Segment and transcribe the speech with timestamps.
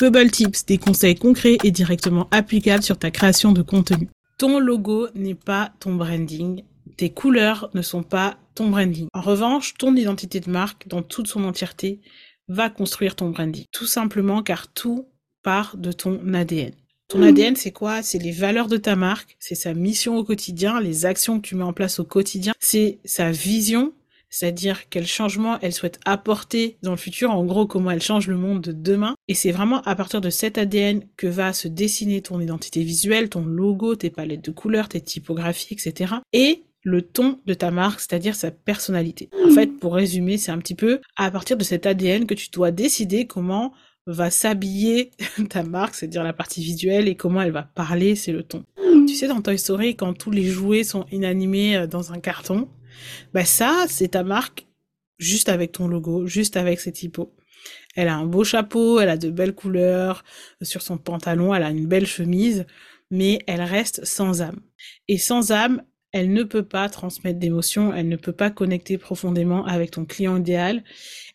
[0.00, 4.08] Bubble Tips, des conseils concrets et directement applicables sur ta création de contenu.
[4.38, 6.62] Ton logo n'est pas ton branding.
[6.96, 9.08] Tes couleurs ne sont pas ton branding.
[9.12, 12.00] En revanche, ton identité de marque dans toute son entièreté
[12.48, 13.66] va construire ton branding.
[13.72, 15.06] Tout simplement car tout
[15.42, 16.72] part de ton ADN.
[17.08, 18.02] Ton ADN, c'est quoi?
[18.02, 21.56] C'est les valeurs de ta marque, c'est sa mission au quotidien, les actions que tu
[21.56, 23.92] mets en place au quotidien, c'est sa vision,
[24.30, 28.36] c'est-à-dire quel changement elle souhaite apporter dans le futur, en gros comment elle change le
[28.36, 29.14] monde de demain.
[29.28, 33.28] Et c'est vraiment à partir de cet ADN que va se dessiner ton identité visuelle,
[33.28, 36.14] ton logo, tes palettes de couleurs, tes typographies, etc.
[36.32, 39.28] Et le ton de ta marque, c'est-à-dire sa personnalité.
[39.46, 42.48] En fait, pour résumer, c'est un petit peu à partir de cet ADN que tu
[42.50, 43.72] dois décider comment
[44.06, 45.10] va s'habiller
[45.50, 48.64] ta marque, c'est-à-dire la partie visuelle, et comment elle va parler, c'est le ton.
[49.06, 52.68] Tu sais, dans Toy Story, quand tous les jouets sont inanimés euh, dans un carton,
[53.32, 54.66] bah ça, c'est ta marque
[55.18, 57.32] juste avec ton logo, juste avec ses typos.
[57.94, 60.24] Elle a un beau chapeau, elle a de belles couleurs
[60.62, 62.66] sur son pantalon, elle a une belle chemise,
[63.10, 64.60] mais elle reste sans âme.
[65.08, 69.64] Et sans âme, elle ne peut pas transmettre d'émotions, elle ne peut pas connecter profondément
[69.66, 70.82] avec ton client idéal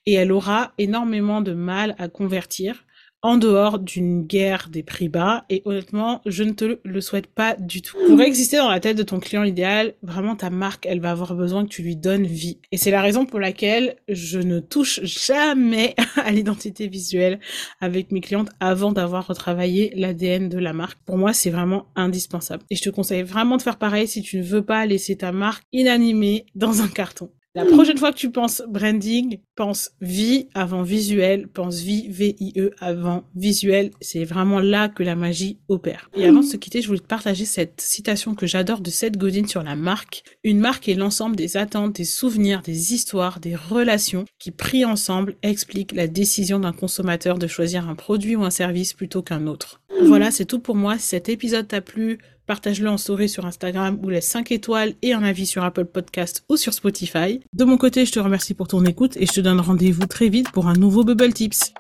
[0.06, 2.85] et elle aura énormément de mal à convertir
[3.26, 7.56] en dehors d'une guerre des prix bas et honnêtement, je ne te le souhaite pas
[7.56, 7.98] du tout.
[8.08, 11.34] Pour exister dans la tête de ton client idéal, vraiment ta marque, elle va avoir
[11.34, 12.60] besoin que tu lui donnes vie.
[12.72, 17.40] Et c'est la raison pour laquelle je ne touche jamais à l'identité visuelle
[17.82, 21.00] avec mes clientes avant d'avoir retravaillé l'ADN de la marque.
[21.04, 22.64] Pour moi, c'est vraiment indispensable.
[22.70, 25.32] Et je te conseille vraiment de faire pareil si tu ne veux pas laisser ta
[25.32, 27.32] marque inanimée dans un carton.
[27.56, 33.24] La prochaine fois que tu penses branding, pense vie avant visuel, pense vie, V-I-E avant
[33.34, 33.92] visuel.
[34.02, 36.10] C'est vraiment là que la magie opère.
[36.18, 39.16] Et avant de se quitter, je voulais te partager cette citation que j'adore de Seth
[39.16, 40.24] Godin sur la marque.
[40.44, 45.38] Une marque est l'ensemble des attentes, des souvenirs, des histoires, des relations qui, pris ensemble,
[45.42, 49.80] expliquent la décision d'un consommateur de choisir un produit ou un service plutôt qu'un autre.
[50.04, 50.98] Voilà, c'est tout pour moi.
[50.98, 55.14] Si cet épisode t'a plu, partage-le en story sur Instagram ou laisse 5 étoiles et
[55.14, 57.42] un avis sur Apple Podcast ou sur Spotify.
[57.54, 60.30] De mon côté, je te remercie pour ton écoute et je te donne rendez-vous très
[60.30, 61.74] vite pour un nouveau Bubble Tips.